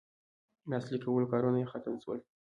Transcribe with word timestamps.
لاسلیک 0.69 1.01
کولو 1.05 1.29
کارونه 1.31 1.57
یې 1.59 1.67
ختم 1.71 1.93
سول. 2.03 2.19